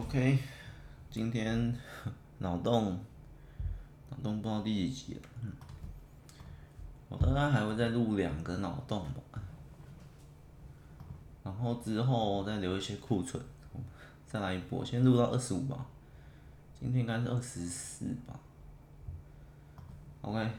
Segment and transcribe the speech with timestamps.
[0.00, 0.38] OK，
[1.10, 1.76] 今天
[2.40, 2.98] 脑洞
[4.08, 5.52] 脑洞不知道第几集了，嗯，
[7.10, 9.42] 我大概还会再录两个脑洞吧，
[11.44, 13.44] 然后之后再留一些库存，
[14.26, 15.84] 再来一波，先录到二十五吧，
[16.80, 18.40] 今天应该是二十四吧
[20.22, 20.50] ，OK，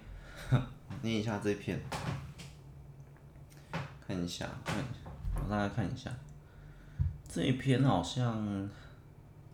[1.02, 1.82] 念一下这篇，
[4.08, 5.10] 看一下，看一下，
[5.44, 6.12] 我大概看一下，
[7.28, 8.70] 这一篇好像。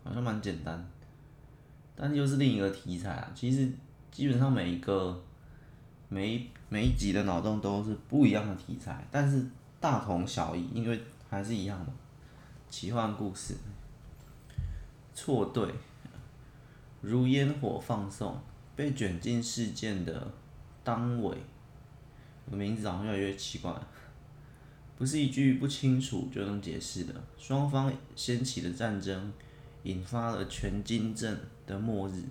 [0.08, 0.88] 好像蛮简单，
[1.94, 3.30] 但又是另一个题材啊。
[3.34, 3.70] 其实
[4.10, 5.22] 基本上每一个
[6.08, 9.44] 每每一集的脑洞都是不一样的题材，但是
[9.78, 10.98] 大同小异，因为
[11.28, 11.88] 还是一样嘛。
[12.70, 13.54] 奇幻故事，
[15.14, 15.70] 错对，
[17.02, 18.40] 如烟火放送，
[18.74, 20.32] 被卷进事件的
[20.82, 21.36] 当尾，
[22.50, 23.70] 我名字好像越来越奇怪，
[24.96, 29.30] 不是一句不清楚就能解释的，双方掀起的战争。
[29.84, 32.22] 引发了全金镇的末日，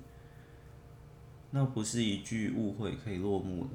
[1.51, 3.69] 那不是一句误会可以落幕的。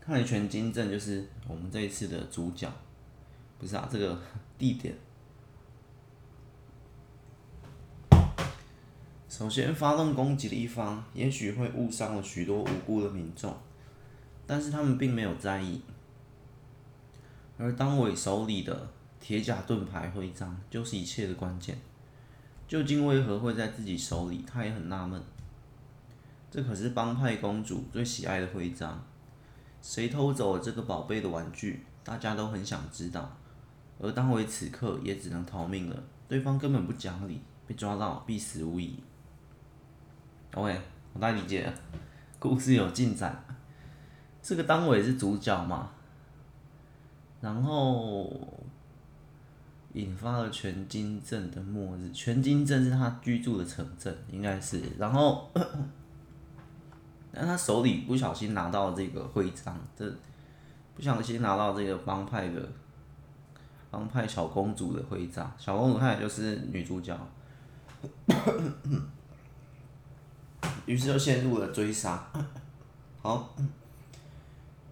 [0.00, 2.72] 看来全金镇就是我们这一次的主角，
[3.58, 3.88] 不是啊？
[3.90, 4.18] 这个
[4.58, 4.94] 地点，
[9.28, 13.56] 首先发动攻击的一方，也许会误伤了许多无辜的民众，
[14.46, 15.82] 但是他们并没有在意。
[17.58, 18.88] 而当伟手里的
[19.20, 21.78] 铁甲盾牌徽章，就是一切的关键。
[22.70, 24.44] 究竟为何会在自己手里？
[24.46, 25.20] 他也很纳闷。
[26.52, 29.02] 这可是帮派公主最喜爱的徽章，
[29.82, 31.84] 谁偷走了这个宝贝的玩具？
[32.04, 33.36] 大家都很想知道。
[33.98, 39.02] 而当尾此刻也只能逃命了，对方根本不讲理，被抓到必死无疑。
[40.54, 40.80] OK，
[41.12, 41.74] 我大概理解了，
[42.38, 43.44] 故事有进展。
[44.40, 45.90] 这个当尾是主角嘛？
[47.40, 48.59] 然后。
[49.94, 52.10] 引发了全金镇的末日。
[52.12, 54.80] 全金镇是他居住的城镇，应该是。
[54.98, 55.50] 然后，
[57.32, 60.08] 但他手里不小心拿到这个徽章，这
[60.94, 62.68] 不小心拿到这个帮派的
[63.90, 65.52] 帮派小公主的徽章。
[65.58, 67.18] 小公主她也就是女主角，
[70.86, 72.30] 于是就陷入了追杀。
[73.22, 73.54] 好，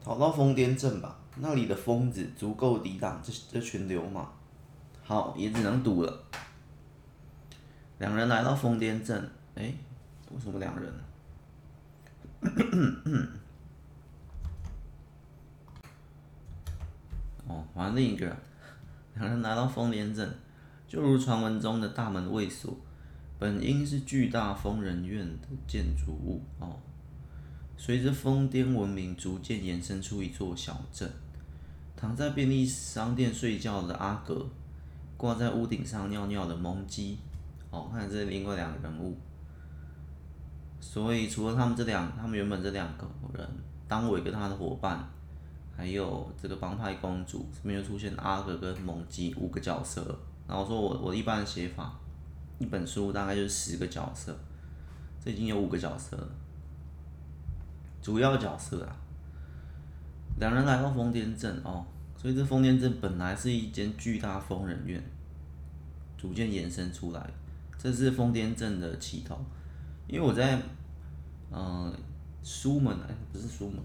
[0.03, 4.33] 逃到疯癫镇吧，那里的疯子足够抵挡这这群流氓。
[5.09, 6.23] 好，也只能赌了。
[7.99, 9.19] 两人来到疯癫镇，
[9.55, 9.73] 哎，
[10.31, 10.93] 为什么两人？
[17.47, 18.37] 哦，还另一个。
[19.15, 20.31] 两人来到疯癫镇，
[20.87, 22.77] 就如传闻中的大门未锁，
[23.39, 26.77] 本应是巨大疯人院的建筑物哦。
[27.79, 31.11] 随着疯癫文明逐渐延伸出一座小镇，
[31.97, 34.47] 躺在便利商店睡觉的阿格。
[35.19, 37.19] 挂在屋顶上尿尿的蒙鸡，
[37.71, 39.15] 哦，看这是另外两个人物。
[40.81, 43.47] 所以除了他们这两，他们原本这两个人，
[43.89, 45.05] 当伟跟他的伙伴，
[45.77, 50.17] 还有这个帮派公主，这边又出现阿格跟蒙鸡五个角色。
[50.47, 51.93] 然后说我我一般写法，
[52.61, 54.35] 一本书大概就是十个角色，
[55.23, 56.29] 这已经有五个角色了，
[58.01, 58.97] 主要角色啊。
[60.39, 61.85] 两人来到疯癫镇哦。
[62.21, 65.01] 所以这疯癫镇本来是一间巨大疯人院，
[66.19, 67.31] 逐渐延伸出来，
[67.79, 69.39] 这是疯癫镇的起头。
[70.09, 70.61] 因为我在，
[71.53, 71.95] 嗯，
[72.43, 73.79] 书门哎，不是书门，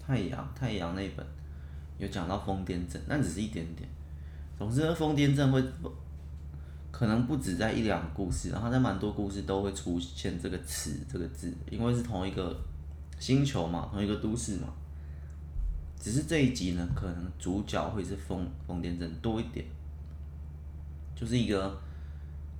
[0.00, 1.26] 太阳太阳那本
[1.98, 3.86] 有讲到疯癫镇，但只是一点点。
[4.58, 5.62] 总之，疯癫镇会
[6.90, 12.58] 可能不止在一两个故事，然后在蛮多故事都会出现这个词这个字，因为是同一个
[13.18, 14.68] 星球嘛，同一个都市嘛。
[15.98, 19.64] 只是这一集呢，可能主角会是疯疯癫症多一点，
[21.16, 21.76] 就是一个，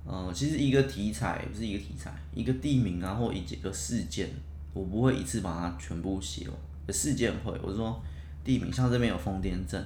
[0.05, 4.27] 呃，其实一个题材不是一个题材，一个地名啊，或一几个事件，
[4.73, 6.57] 我不会一次把它全部写完。
[6.93, 8.01] 事件会，我说
[8.43, 9.81] 地名，像这边有疯癫症，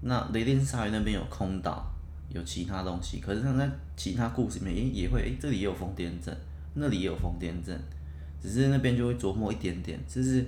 [0.00, 1.84] 那雷电鲨鱼那边有空岛，
[2.30, 6.34] 有其他东西，可是它在其他故事里面，也也会，诶这里也有疯癫症，
[6.74, 7.78] 那里也有疯癫症，
[8.40, 10.46] 只是那边就会琢磨一点点，就是。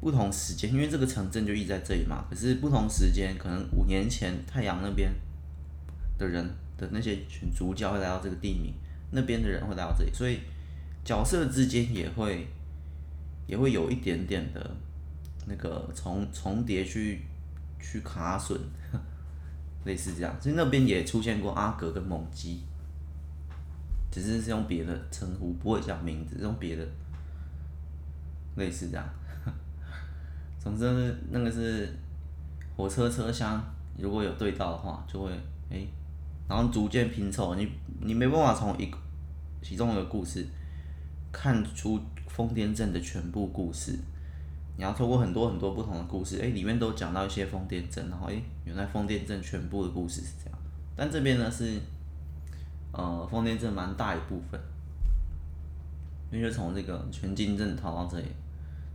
[0.00, 2.24] 不同时间，因为这个城镇就一直在这里嘛。
[2.30, 5.12] 可是不同时间，可能五年前太阳那边
[6.18, 8.74] 的人的那些群主角会来到这个地名，
[9.10, 10.40] 那边的人会来到这里，所以
[11.04, 12.46] 角色之间也会
[13.46, 14.70] 也会有一点点的
[15.46, 17.22] 那个重重叠去
[17.80, 18.60] 去卡损，
[19.84, 20.36] 类似这样。
[20.40, 22.62] 所以那边也出现过阿格跟猛鸡，
[24.10, 26.86] 只是是用别的称呼，不会叫名字，用别的，
[28.56, 29.08] 类似这样。
[30.66, 31.88] 总之，那个是
[32.76, 33.62] 火车车厢，
[33.96, 35.30] 如果有对到的话，就会
[35.70, 35.86] 哎、
[36.48, 37.70] 然后逐渐拼凑，你
[38.00, 38.98] 你没办法从一个
[39.62, 40.44] 其中一个故事
[41.30, 43.96] 看出疯癫症的全部故事，
[44.76, 48.34] 你要透过很多很多不同的故事，哎，里面都讲到一些疯癫症，然后哎，
[48.64, 50.58] 原来疯癫症全部的故事是这样，
[50.96, 51.80] 但这边呢是，
[52.90, 54.60] 呃，疯癫症蛮大一部分，
[56.32, 58.26] 因为就从这个全金镇逃到这里，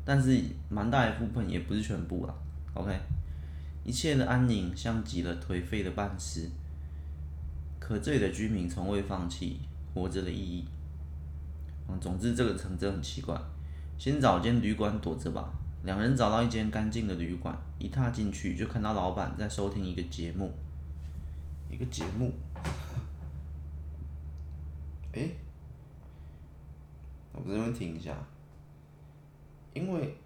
[0.03, 2.33] 但是蛮大一部分也不是全部啦
[2.73, 2.99] ，OK。
[3.83, 6.49] 一切的安宁像极了颓废的半尸，
[7.79, 9.59] 可这里的居民从未放弃
[9.93, 10.65] 活着的意义。
[11.87, 13.39] 嗯，总之这个城镇很奇怪。
[13.97, 15.51] 先找间旅馆躲着吧。
[15.83, 20.51] 两人找到一间干净的旅馆，一踏进去就看到老板在收听一个节目。
[21.69, 22.31] 一个节目？
[25.13, 25.27] 哎，
[27.33, 28.15] 我这边停一下，
[29.73, 30.17] 因为。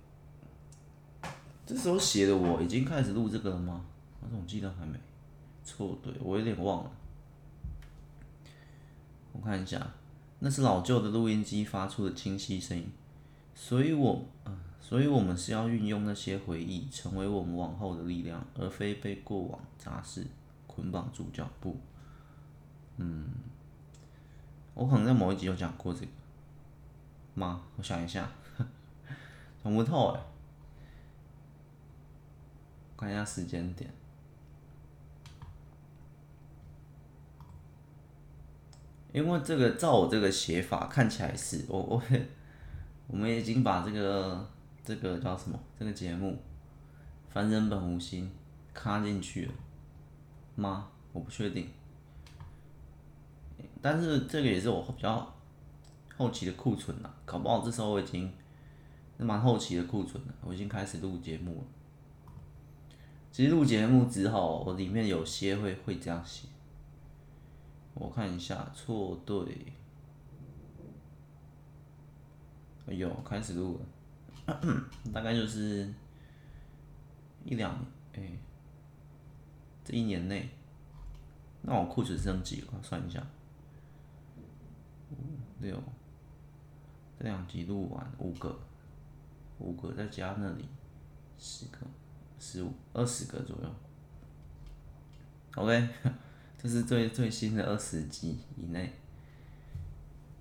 [1.68, 3.84] 这时候写的我已经开始录这个了吗？
[4.22, 5.00] 我总记得还没。
[5.64, 6.92] 错，对，我有点忘了。
[9.32, 9.84] 我看一下，
[10.38, 12.88] 那是老旧的录音机发出的清晰声音。
[13.56, 14.24] 所以我，
[14.80, 20.28] 所以我们是要运用那些回忆，成为我们往后的力量，而非被过往杂事
[20.68, 21.76] 捆绑住脚步。
[22.98, 23.28] 嗯，
[24.76, 26.08] 我可能在某一集有讲过这个
[27.34, 27.64] 吗？
[27.78, 28.30] 我想一下，
[29.66, 30.22] 想不透哎。
[32.96, 33.92] 看一下时间点，
[39.12, 42.02] 因为这个照我这个写法看起来是我我
[43.08, 44.48] 我们已经把这个
[44.84, 46.32] 这个叫什么这个节目
[47.34, 48.26] 《凡人本无心》
[48.74, 49.54] 卡进去了
[50.54, 50.88] 吗？
[51.12, 51.68] 我不确定，
[53.82, 55.34] 但是这个也是我比较
[56.16, 58.32] 后期的库存了，搞不好这时候我已经
[59.18, 61.64] 蛮后期的库存了，我已经开始录节目了。
[63.32, 66.48] 其实录节目之后，我里面有些会会这样写。
[67.94, 69.74] 我看一下，错对。
[72.88, 73.80] 哎呦，开始录
[74.46, 74.56] 了，
[75.12, 75.92] 大概就是
[77.44, 77.74] 一两
[78.14, 78.22] 哎，
[79.84, 80.50] 这一年内，
[81.64, 82.68] 那我库存剩几了？
[82.84, 83.26] 算一下，
[85.10, 85.16] 五
[85.60, 85.82] 六，
[87.18, 88.56] 这两集录完五个，
[89.60, 90.66] 五个再加那里
[91.38, 91.78] 十个。
[92.38, 93.76] 十五、二十个左右
[95.56, 95.88] ，OK，
[96.62, 98.94] 这是最最新的二十集以内。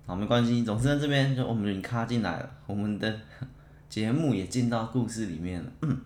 [0.04, 3.20] 好，没关系，总之在这边就我们已经卡进来了，我们的
[3.88, 5.72] 节目也进到故事里面了。
[5.82, 5.98] 嗯、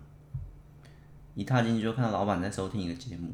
[1.34, 3.32] 一踏进去就看到老板在收听一个节目，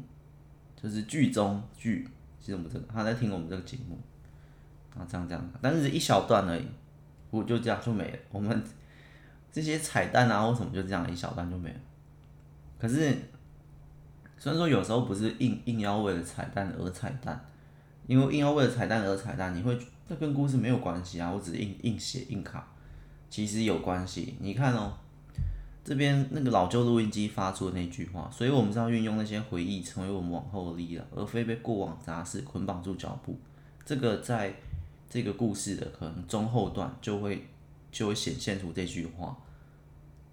[0.81, 2.07] 就是剧中剧，
[2.39, 3.99] 其实我们这个他在听我们这个节目，
[4.97, 6.65] 啊，这样这样，但是一小段而已，
[7.29, 8.17] 我就这样就没了。
[8.31, 8.63] 我们
[9.55, 11.75] 这些彩蛋啊或什么就这样一小段就没了。
[12.77, 13.15] 可是，
[14.37, 17.45] 虽然说有时候不是硬硬要为了彩蛋而彩蛋，
[18.05, 19.79] 因为硬要为了彩蛋而彩蛋，你会
[20.09, 21.31] 这跟故事没有关系啊！
[21.31, 22.67] 我只是硬硬写硬卡，
[23.29, 24.35] 其实有关系。
[24.41, 24.91] 你看哦，
[25.85, 33.39] 这边那个老旧录音机发出的那句话，所以我们是要运用那些回忆，成为我们往后的力量，而非被过往杂事捆绑住脚步。
[33.85, 34.53] 这个在
[35.09, 37.47] 这个故事的可能中后段就会
[37.89, 39.37] 就会显现出这句话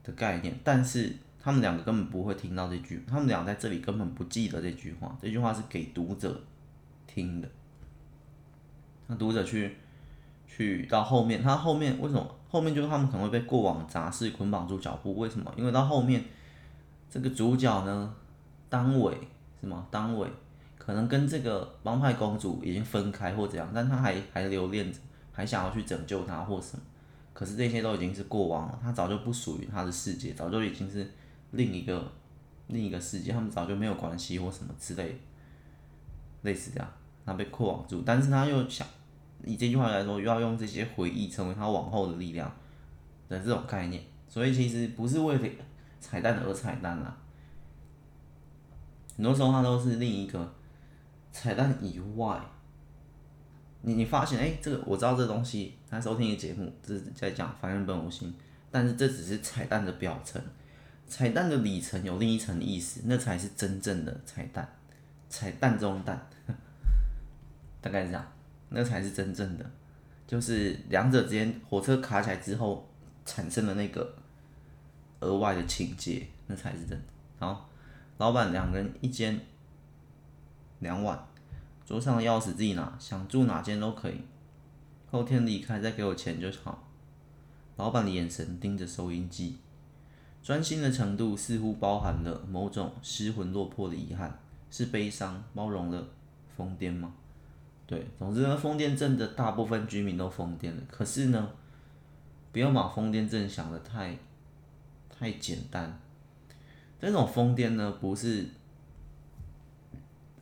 [0.02, 1.14] 的概念，但是。
[1.44, 6.40] 他们两个根本不会听到这句，他们俩在这里根本不记得这句话，这句话是给读者
[7.04, 7.48] 听的。
[9.08, 9.76] 那读者去
[10.46, 15.16] 去到后面，他后面为什么后面就是他们可能会被过往杂事捆绑住脚步？
[15.16, 15.52] 为什么？
[15.56, 16.22] 因为到后面
[17.10, 18.14] 这个主角呢，
[18.68, 19.18] 当伟
[19.60, 19.84] 是吗？
[19.90, 20.28] 当伟
[20.78, 25.00] 可能跟这个帮派公主已经分开或怎样，但他还还留恋着，
[25.32, 26.82] 还想要去拯救她或什么。
[27.32, 31.10] 可是这些都已经是过往了，他早就不属于他的世界，早就已经是。
[31.54, 32.10] 另一个
[32.68, 35.20] 另一个世界，他们早就没有关系或什么之类，
[36.40, 36.92] 类似这样，
[37.26, 38.86] 他被捆绑住，但是他又想
[39.44, 42.50] 以这句话来说，又要用这些回忆成为他往后的力量
[43.28, 45.48] 的这种概念，所以其实不是为了
[46.00, 47.14] 彩蛋而彩蛋啦，
[49.18, 50.54] 很多时候他都是另一个
[51.30, 52.40] 彩蛋以外，
[53.82, 58.32] 你你发现哎、这个我知道这东西，他收听一个节目，这是在讲凡人本无心，
[58.70, 60.40] 但是这只是彩蛋的表层。
[61.08, 64.66] 彩蛋的里层有另一层意思，那才是真正的彩蛋，
[65.28, 66.26] 彩蛋中蛋，
[67.82, 68.32] 大概是这样，
[68.70, 69.70] 那才是真正的，
[70.26, 72.88] 就是两者之间火车卡起来之后
[73.26, 74.14] 产生的那个
[75.20, 77.04] 额外的情节，那才是真的。
[77.40, 77.68] 好，
[78.16, 79.38] 老板两个人一间
[80.78, 81.18] 两晚，
[81.84, 84.20] 桌上的钥匙自己拿，想住哪间都可以，
[85.10, 86.88] 后天离开再给我钱就好。
[87.76, 89.58] 老板的眼神盯着收音机。
[90.42, 96.04] 专心的程度似乎包含了某种失魂落魄的遗憾，是悲伤包容了
[96.56, 97.14] 疯癫吗？
[97.86, 100.82] 对，总之呢，疯癫镇的大部分居民都疯癫了。
[100.90, 101.50] 可是呢，
[102.50, 104.18] 不要把疯癫镇想得太
[105.08, 106.00] 太简单。
[107.00, 108.48] 这种疯癫呢，不是，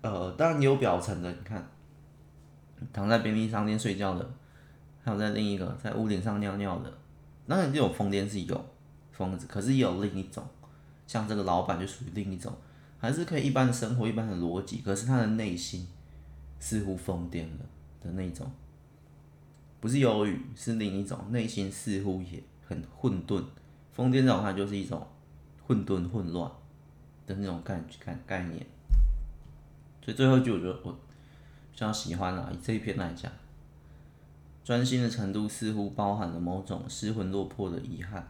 [0.03, 1.69] 呃，当然有表层的，你看，
[2.93, 4.31] 躺在便利商店睡觉的，
[5.03, 6.93] 还有在另一个在屋顶上尿尿的，
[7.47, 8.65] 当然这种疯癫是有
[9.13, 10.43] 疯子，可是也有另一种，
[11.07, 12.53] 像这个老板就属于另一种，
[12.99, 15.87] 还是可以一般的生活、一般的逻辑，可是他的内心
[16.59, 17.67] 似乎疯癫了
[18.01, 18.51] 的那种，
[19.81, 23.45] 不是忧郁，是另一种，内心似乎也很混沌，
[23.93, 25.07] 疯癫这种它就是一种。
[25.67, 26.51] 混沌混乱
[27.29, 28.67] 的那种概概概念，
[30.03, 33.31] 所以最后一句我觉得我比较喜欢啊，以这一篇来讲，
[34.65, 38.27] 专心的程度似乎包含了某种失魂落魄的遗憾，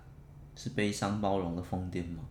[0.54, 2.24] 是悲伤包容的疯癫吗？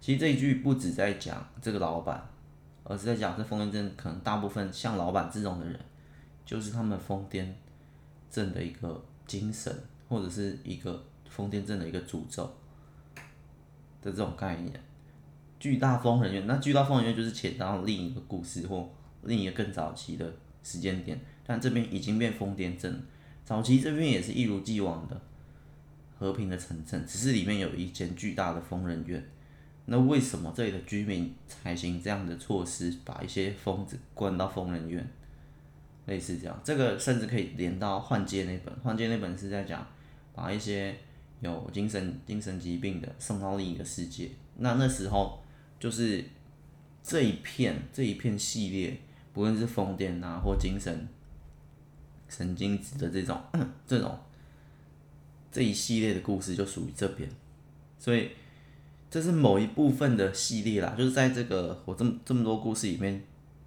[0.00, 2.28] 其实这一句不止在讲这个老板，
[2.84, 5.78] 而是在讲这疯癫症可能大部分像老板这种的人，
[6.44, 7.46] 就是他们疯癫
[8.30, 9.74] 症的一个精神，
[10.08, 12.50] 或者是一个疯癫症的一个诅咒。
[14.02, 14.72] 的这种概念，
[15.60, 18.90] 巨大疯人院，那巨大疯人院就是切到另一个故事或
[19.22, 23.02] 另一个更早期的时间点，但这边已经变疯癫镇，
[23.44, 25.20] 早期这边也是一如既往的
[26.18, 29.22] 和平的城镇，只是里面有一间巨大的疯人院。
[29.84, 35.06] 那为什么这里的居民采行这样的措施，把一些疯子关到疯人院？
[36.06, 39.86] 类似这样，这个甚至可以连到换届那本，换届那本是在讲
[40.34, 40.96] 把一些。
[41.42, 45.39] 有精神精神疾病的送到另一个世界，那那时候
[45.80, 46.24] 就是
[47.02, 49.00] 这一片这一片系列，
[49.32, 51.08] 不论是疯癫啊或精神
[52.28, 53.40] 神经质的这种
[53.84, 54.16] 这种
[55.50, 57.28] 这一系列的故事就属于这边，
[57.98, 58.30] 所以
[59.10, 63.24] 这是某一部分的系列啦，就是在这个我这么这么多故事里面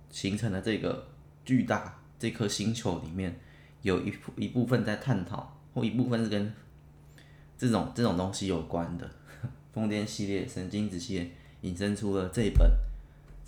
[0.09, 1.05] 形成的这个
[1.43, 3.37] 巨大这颗星球里面，
[3.81, 6.53] 有一一部分在探讨，或一部分是跟。
[7.55, 9.09] 这种这种东西有关的
[9.71, 11.31] 疯癫系列、神经质系列
[11.63, 12.69] 引申出了这一本，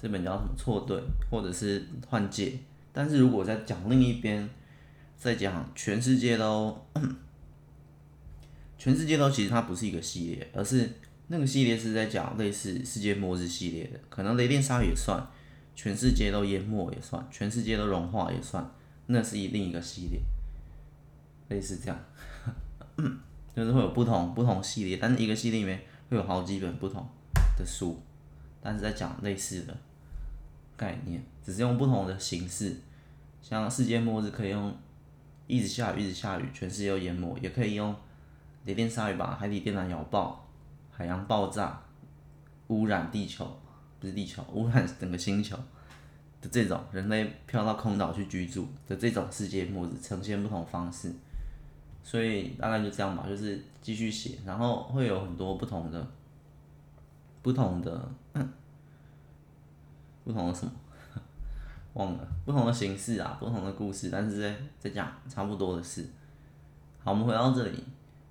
[0.01, 2.57] 这本叫什么错对，或者是换届。
[2.91, 4.49] 但是如果在讲另一边，
[5.17, 6.77] 在讲全世界都，
[8.77, 10.89] 全世界都其实它不是一个系列，而是
[11.27, 15.25] 那个系列是在讲类似世界末日系列的，可能雷电鲨也算，
[15.75, 18.69] 全世界都淹没也算，全世界都融化也算，
[19.07, 20.19] 那是一另一个系列，
[21.49, 21.99] 类似这样。
[23.55, 27.07] 就是会有不同不同系列，但是一个系列里面会有好几本不同
[27.57, 27.99] 的书，
[28.61, 29.77] 但是在讲类似的
[30.75, 32.75] 概念，只是用不同的形式。
[33.41, 34.75] 像世界末日可以用
[35.47, 37.95] 一直下雨一直下雨，全世界都淹没，也可以用
[38.65, 40.47] 雷电鲨鱼把海底电缆咬爆，
[40.91, 41.79] 海洋爆炸，
[42.67, 43.45] 污染地球，
[43.99, 45.55] 不是地球， 污染整个星球
[46.41, 51.13] 的这种人类飘到空岛去居住的这种世界末日，呈现不同方式。
[52.03, 56.07] 所以大概就这样吧，就是继续写，然后会有很多不同的、
[57.45, 58.11] 不同的、
[60.23, 60.71] 不同的什么，
[61.93, 66.03] 忘了，不同的形式啊，不同的故事，但是在在讲差不多的事。
[67.03, 67.83] 好，我们回到这里，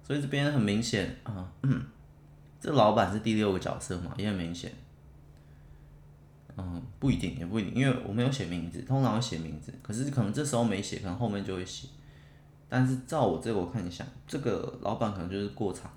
[0.02, 1.49] 所以这边很明显啊，
[2.59, 4.73] 这老板是第六个角色嘛，也很明显。
[6.56, 11.87] 嗯，不一定，也不一定，因为我没有写名字，通常会写名字，可是可能这时候没写，可能后面就会写。
[12.68, 15.88] 但是照我这个我看一下，这个老板可能就是过场，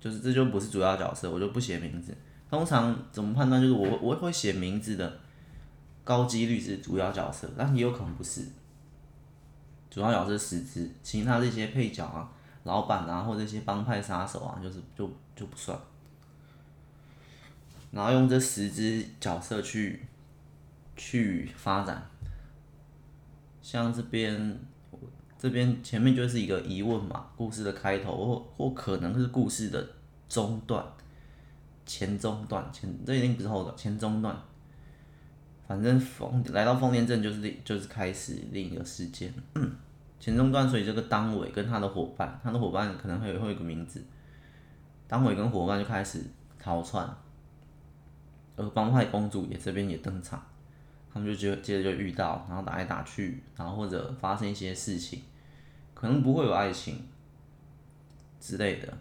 [0.00, 2.16] 就是这就不是主要角色，我就不写名字。
[2.54, 3.60] 通常怎么判断？
[3.60, 5.20] 就是我我会写名字的
[6.04, 8.42] 高几率是主要角色，但也有可能不是。
[9.90, 12.30] 主要角色十只，其他这些配角啊、
[12.62, 15.78] 老板啊或这些帮派杀手啊，就是就就不算。
[17.90, 20.06] 然后用这十只角色去
[20.96, 22.08] 去发展，
[23.62, 24.58] 像这边。
[25.36, 29.86] 这边前面就是一个疑问嘛，故事的开头或或可能是故事的
[30.26, 30.82] 中段，
[31.86, 34.36] 前中段前这一定不是后段，前中段，
[35.66, 39.32] 反正疯来到疯癫镇就是就是开始另一个事件，
[40.18, 44.02] 前中段，所以这个当伟跟他的伙伴，他的伙伴可能会有会有一个名字，
[45.06, 46.22] 当伟跟伙伴就开始
[46.58, 47.08] 逃窜，
[48.56, 50.42] 而帮派公主也这边也登场，
[51.12, 55.22] 他们就接接着就遇到，然后打来打去，然后或者发生一些事情。
[55.94, 57.02] 可能不会有爱情
[58.38, 58.98] 之类的，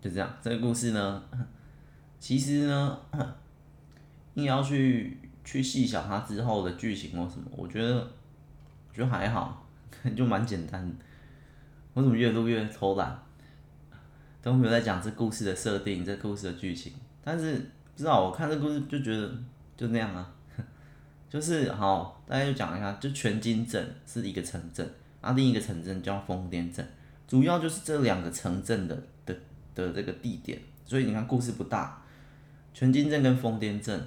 [0.00, 0.28] 就这样。
[0.42, 1.22] 这个故事呢，
[2.20, 3.00] 其实呢，
[4.34, 9.66] 硬要去去细想它之后的剧情或什么，我觉得我觉得还好，
[10.14, 10.92] 就蛮简单。
[11.94, 13.20] 我怎么越录越偷懒，
[14.40, 16.92] 都没有在讲这故事的设定、这故事的剧情。
[17.24, 19.28] 但是不知道我看这故事就觉得
[19.76, 20.32] 就那样啊，
[21.28, 24.88] 就是好，大家就讲一下，就全金镇是一个城镇，
[25.20, 26.86] 啊，另一个城镇叫疯癫镇，
[27.26, 28.94] 主要就是这两个城镇的
[29.26, 29.34] 的
[29.74, 31.99] 的这个地点，所以你看故事不大，
[32.72, 34.06] 全金镇跟疯癫镇，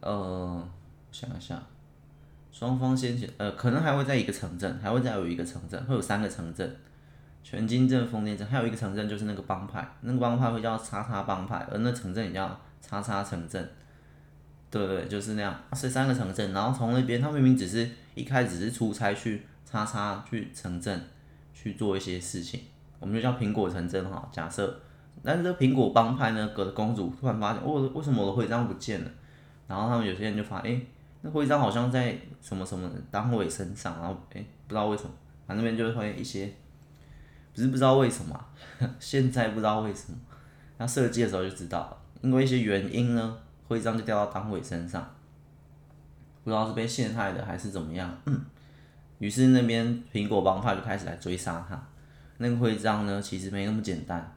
[0.00, 0.68] 呃，
[1.10, 1.60] 想一下，
[2.52, 6.76] 双方先前呃，可能还会在一个城镇，还会再有一个城镇，会有三个城镇。
[7.42, 13.66] 全金镇、疯癫镇，还有一个城镇就是那个帮派，那个帮派会叫叉叉帮派，而那城镇也叫叉叉城镇。
[14.70, 21.02] 对对，就是那样，是三个城镇，然后从那边，他明明只是一开始是出差去叉叉去城镇
[21.54, 22.60] 去做一些事情，
[23.00, 24.28] 我们就叫苹果城镇哈。
[24.30, 24.78] 假设，
[25.22, 29.10] 但是这苹果帮派呢，隔的公主突然发现，哦，为什么我的徽章不见了？
[29.66, 30.80] 然后他们有些人就发现，哎，
[31.22, 35.10] 那徽章好像在什么什么单位身上，然后哎，不知道为什么，
[35.46, 36.52] 反正那边就会发现一些。
[37.52, 38.46] 不是不知道为什么，
[39.00, 40.18] 现在不知道为什么，
[40.78, 43.36] 他设计的时候就知道了，因为一些原因呢，
[43.66, 45.14] 徽章就掉到党委身上，
[46.44, 48.16] 不知道是被陷害的还是怎么样。
[49.18, 51.78] 于是那边苹果帮派就开始来追杀他。
[52.38, 54.32] 那个徽章呢，其实没那么简单，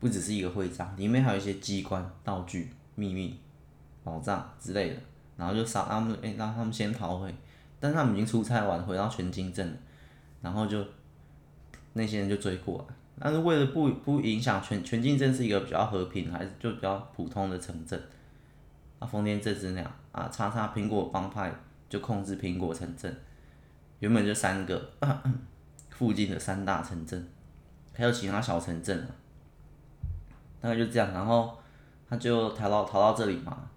[0.00, 3.38] 不只是一个徽章，里面还有一些机关、道具、秘密、
[4.02, 4.96] 宝藏之类的。
[5.36, 7.32] 然后就杀他们，哎，让他们先逃回，
[7.78, 9.76] 但他们已经出差完，回到全金镇了，
[10.42, 10.84] 然后就。
[11.92, 18.00] 那些人就追过来，但是为了不不影响全全金镇是一个比较和平，还是就比较普通的城镇。
[19.00, 21.52] 啊，丰田镇是那样啊，叉叉苹果帮派
[21.88, 23.12] 就控制苹果城镇，
[23.98, 24.88] 原本就三个
[25.90, 27.28] 附近的三大城镇，
[27.92, 29.08] 还有其他小城镇，
[30.60, 31.12] 大概就这样。
[31.12, 31.56] 然后
[32.08, 33.70] 他就逃到逃到这里嘛，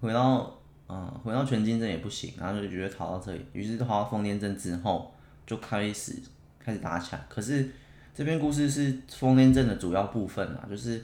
[0.00, 0.52] 回到
[0.88, 5.14] 嗯回到全金镇也不行，然后就觉得逃到这里，于是逃到疯癫镇之后
[5.46, 6.22] 就开始。
[6.58, 7.70] 开始打起来，可是
[8.12, 11.00] 这篇故事是疯癫镇的主要部分啊，就是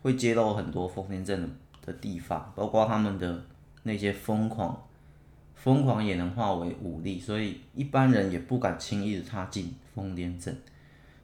[0.00, 1.48] 会揭露很多疯癫镇的
[1.84, 3.44] 的地方，包括他们的
[3.82, 4.80] 那些疯狂，
[5.56, 10.56] 疯狂也能化为武力，所以一般人也不敢轻易的踏进疯癫镇。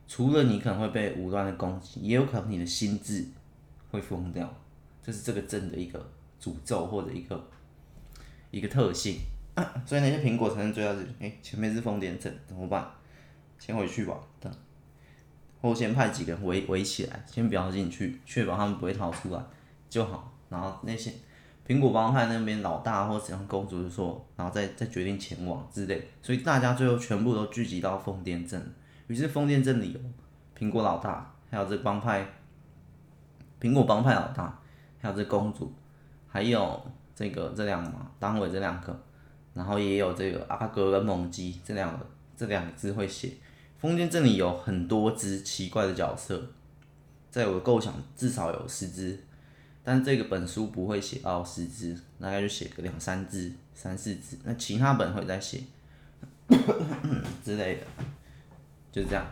[0.09, 3.27] 除了你可能会被无端的攻击，也有可能你的心智
[3.91, 4.51] 会疯掉，
[5.03, 6.11] 这是这个镇的一个
[6.43, 7.49] 诅咒或者一个
[8.51, 9.19] 一个特性。
[9.85, 12.89] 所以那些苹果城镇追到这里，哎，前面是疯癫镇，怎么办？
[13.59, 14.51] 先回去吧，等，
[15.61, 19.45] 或先派几个人围围起来，先不要进去，确保他们不会逃出来
[19.91, 20.33] 就好。
[20.49, 21.13] 然后那些
[21.67, 26.09] 苹果帮派那边老大或怎样公主就说，然后再再决定前往之类。
[26.23, 28.75] 所以大家最后全部都聚集到疯癫镇。
[29.09, 30.01] 于是封建镇里有
[30.57, 32.25] 苹果老大，还有这帮派，
[33.61, 34.61] 苹果帮派老大，
[35.01, 35.73] 还有这公主，
[36.29, 36.81] 还有
[37.15, 38.99] 这个这两个嘛，党委这两个，
[39.55, 43.33] 然后也有这个阿格跟蒙鸡这两个，这两个字会写。
[43.79, 46.51] 封建镇里有很多只奇怪的角色，
[47.31, 49.25] 在我的构想至少有十只，
[49.85, 55.63] 但这个本书不会写到十只，大概就写个两三只、三四只，那其他本会再写
[57.45, 57.87] 之类的，
[59.03, 59.25] 就这样。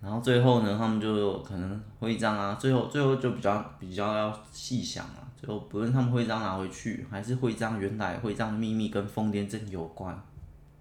[0.00, 10.16] 然后最后呢，他们就可能徽章啊，最后最后就比较比较要细想啊，最后不论他们徽章拿回去，还是徽章原来徽章的秘密跟疯癫症有关。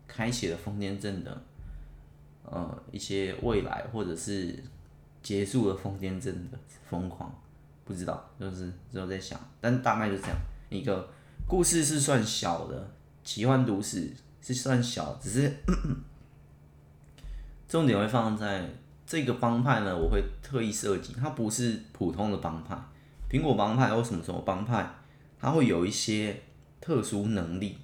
[0.08, 1.42] 开启了疯癫症的，
[2.44, 4.58] 呃，一些未来，或者是
[5.22, 6.58] 结束了疯癫症的
[6.90, 7.30] 疯狂，
[7.84, 10.38] 不知道，就是之后在想，但大概就这样
[10.70, 11.10] 一个
[11.46, 12.90] 故事是算小的，
[13.24, 15.52] 奇幻都市是算小，只是
[17.68, 18.70] 重点会放在
[19.06, 22.78] 这个帮派呢，我会特意设计，它不是普通的帮派，
[23.30, 24.90] 苹果帮派或什么什么帮派，
[25.40, 26.42] 它会有一些
[26.80, 27.78] 特殊能力。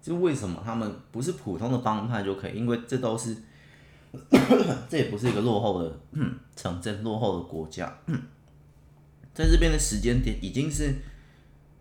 [0.00, 2.58] 就为什么他们不是普通的帮派就可以？
[2.58, 3.36] 因为这都是，
[4.88, 5.96] 这也不是一个落后的
[6.56, 7.86] 城镇，落后的国家，
[9.32, 10.92] 在这边的时间点已经是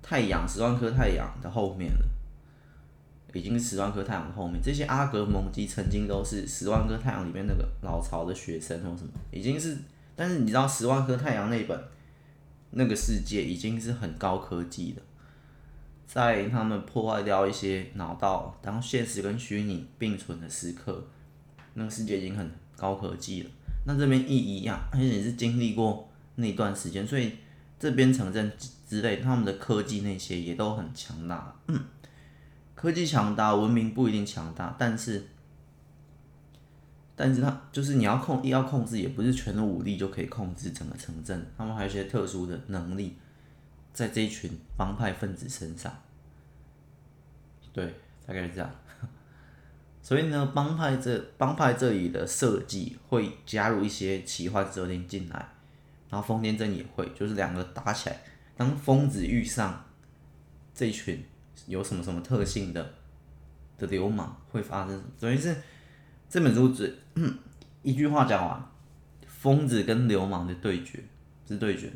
[0.04, 2.06] 太阳十万颗太阳的后面了，
[3.34, 4.62] 已经是十万颗太阳后面。
[4.62, 9.78] 这些阿格蒙基曾经都是十万颗太阳里面那个老巢的学生或什么，已经是，
[10.15, 11.84] 但是你知道十万颗太阳那本
[12.72, 15.02] 那个世界已经是很高科技的。
[16.06, 21.08] 在他们破坏掉一些脑道，当现实跟虚拟并存的时刻，
[21.76, 23.50] 那个世界已经很高科技了。
[23.86, 27.32] 那这边亦一样，而且也是经历过那段时间，所以
[27.80, 28.52] 这边城镇
[28.86, 31.56] 之类，他们的科技那些也都很强大。
[31.67, 31.80] 嗯，
[32.82, 35.28] 科技强大，文明不一定强大，但是，
[37.15, 43.17] 但是他就是你要控，要控制，也不是全的武力就可以控制整个城镇，他们还有一些特殊的能力。
[43.94, 45.94] 在这一群帮派分子身上，
[47.74, 47.86] 对，
[48.26, 48.72] 大概是这样。
[50.02, 55.50] 所以呢，帮派这帮派这里的设计会加入一些奇幻设定进来，
[56.10, 58.22] 然后疯癫镇也会，就是两个打起来，
[58.56, 59.84] 当疯子遇上
[60.74, 61.22] 这群
[61.68, 62.94] 有什么什么特性的
[63.78, 65.04] 的流氓，会发生什么？
[65.20, 65.56] 等于是
[66.30, 66.98] 这本书只
[67.84, 68.72] 一句话讲完，
[69.26, 71.04] 疯子跟流氓的对决
[71.48, 71.92] 是对决，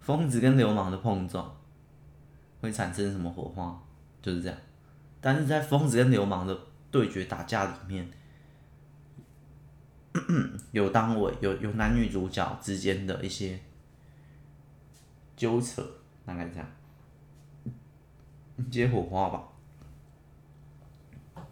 [0.00, 1.56] 疯子跟流氓的碰撞
[2.60, 3.82] 会产生什么火花？
[4.22, 4.58] 就是这样。
[5.20, 6.58] 但是在疯子跟流氓的
[6.90, 8.08] 对决打架里面，
[10.72, 13.58] 有当尾，有有男女主角之间的一些
[15.36, 15.82] 纠扯，
[16.26, 16.66] 大概这样，
[18.70, 19.42] 接火花吧。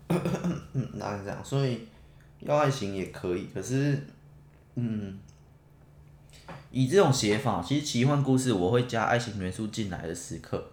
[0.99, 1.89] 大概这样，所以
[2.41, 4.07] 要爱情也可以，可是，
[4.75, 5.19] 嗯，
[6.71, 10.71] 以这种写法，其实奇幻故事我会加爱情元素进来的时刻。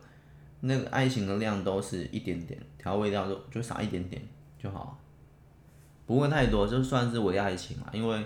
[0.62, 4.22] 那个爱情的量都是一点点，调味料就就撒一点点
[4.62, 5.00] 就好，
[6.06, 8.26] 不会太多，就算是伪爱情嘛，因为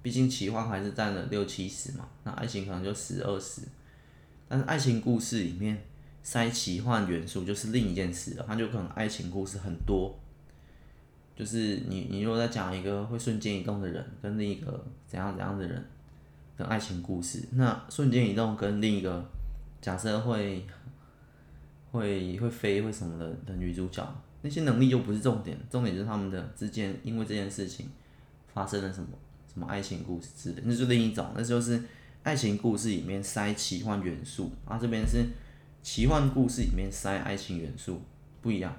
[0.00, 3.62] 毕竟奇幻还是占了六七十嘛，那爱情可能就十二十，
[4.48, 5.82] 但是爱情故事里面
[6.22, 10.18] 塞奇幻元素就是另一件事了，它就可能爱情故事很多，
[11.36, 15.84] 就是你你如果在讲一个会瞬间移动的人跟另一个怎样怎样的人
[16.56, 19.24] 的爱情故事，那瞬间移动跟另一个
[19.80, 20.66] 假设会。
[21.90, 24.02] 会会飞会什么的的女主角，
[24.40, 27.86] 那些能力就不是重点，重点就是他们的之间因为这件事情
[28.54, 29.08] 发生了什么
[29.52, 31.78] 什么爱情故事之类，那是另一种，那就是
[32.22, 35.18] 爱情故事里面塞奇幻元素，啊这边是
[35.82, 38.00] 奇幻故事里面塞爱情元素，
[38.40, 38.74] 不一样。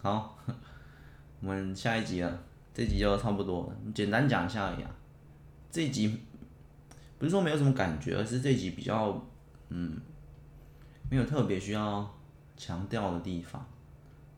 [0.00, 0.38] 好，
[1.40, 4.90] 我们下一集了，这集就差不多了，简单讲一下而已啊。
[5.70, 6.20] 这集
[7.18, 9.22] 不是说没有什么感觉，而是这集比较
[9.68, 10.00] 嗯。
[11.10, 12.12] 没有特别需要
[12.56, 13.64] 强调的地方，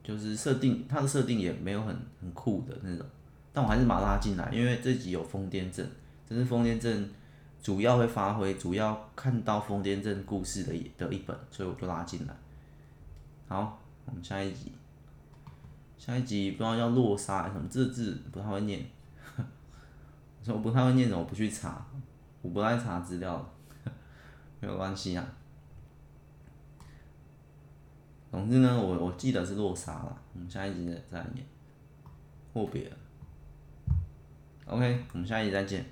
[0.03, 3.07] 就是设定，它的设定也没有很很酷的那种，
[3.53, 5.89] 但我还是把它拉进来，因为这集有疯癫症，
[6.29, 7.09] 这是疯癫症
[7.63, 12.35] 主要会发挥，主要看到疯癫症故事的的一本，所以我就拉进来。
[13.49, 14.73] 好，我们下一集，
[15.99, 18.85] 下一集不知道叫洛莎什么这字不太会念，
[19.37, 21.85] 我说我不太会念，怎么不去查？
[22.43, 23.45] 我不爱查资料，
[24.61, 25.27] 没有关系啊。
[28.31, 30.19] 总之呢，我我记得是洛莎了。
[30.35, 31.47] 我们下一集再再来念，
[32.53, 32.93] 或别。
[34.67, 35.85] OK，我们下一集再见，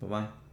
[0.00, 0.47] 拜拜。